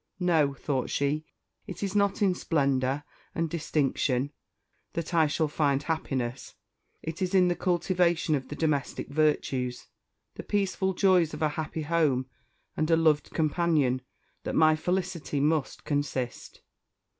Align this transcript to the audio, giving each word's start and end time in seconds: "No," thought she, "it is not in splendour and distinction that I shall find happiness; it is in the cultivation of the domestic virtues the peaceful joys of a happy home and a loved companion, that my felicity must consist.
"No," 0.19 0.55
thought 0.55 0.89
she, 0.89 1.27
"it 1.67 1.83
is 1.83 1.95
not 1.95 2.23
in 2.23 2.33
splendour 2.33 3.03
and 3.35 3.47
distinction 3.47 4.31
that 4.93 5.13
I 5.13 5.27
shall 5.27 5.47
find 5.47 5.83
happiness; 5.83 6.55
it 7.03 7.21
is 7.21 7.35
in 7.35 7.49
the 7.49 7.55
cultivation 7.55 8.33
of 8.33 8.47
the 8.47 8.55
domestic 8.55 9.09
virtues 9.09 9.89
the 10.33 10.41
peaceful 10.43 10.95
joys 10.95 11.35
of 11.35 11.43
a 11.43 11.49
happy 11.49 11.83
home 11.83 12.25
and 12.75 12.89
a 12.89 12.97
loved 12.97 13.29
companion, 13.29 14.01
that 14.41 14.55
my 14.55 14.75
felicity 14.75 15.39
must 15.39 15.85
consist. 15.85 16.61